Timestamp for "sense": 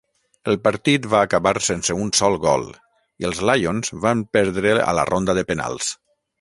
1.65-1.97